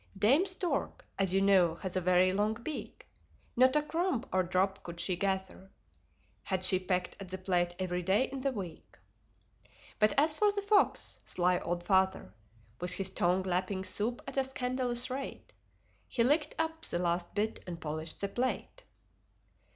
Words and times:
Dame 0.17 0.47
Stork, 0.47 1.05
as 1.19 1.31
you 1.31 1.43
know, 1.43 1.75
has 1.75 1.95
a 1.95 2.01
very 2.01 2.33
long 2.33 2.55
beak: 2.55 3.07
Not 3.55 3.75
a 3.75 3.83
crumb 3.83 4.25
or 4.33 4.41
drop 4.41 4.81
could 4.81 4.99
she 4.99 5.15
gather 5.15 5.69
Had 6.41 6.65
she 6.65 6.79
pecked 6.79 7.15
at 7.19 7.29
the 7.29 7.37
plate 7.37 7.75
every 7.77 8.01
day 8.01 8.23
in 8.23 8.41
the 8.41 8.51
week. 8.51 8.97
But 9.99 10.13
as 10.17 10.33
for 10.33 10.51
the 10.51 10.63
Fox 10.63 11.19
sly 11.23 11.59
old 11.59 11.83
Father: 11.83 12.33
With 12.79 12.93
his 12.93 13.11
tongue 13.11 13.43
lapping 13.43 13.83
soup 13.83 14.23
at 14.25 14.37
a 14.37 14.43
scandalous 14.43 15.11
rate, 15.11 15.53
He 16.07 16.23
licked 16.23 16.55
up 16.57 16.83
the 16.83 16.97
last 16.97 17.35
bit 17.35 17.63
and 17.67 17.79
polished 17.79 18.21
the 18.21 18.27
plate. 18.27 18.83